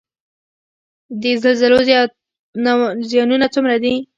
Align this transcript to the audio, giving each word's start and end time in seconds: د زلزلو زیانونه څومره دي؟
د 1.21 1.23
زلزلو 1.41 1.79
زیانونه 3.09 3.47
څومره 3.53 3.75
دي؟ 3.83 3.93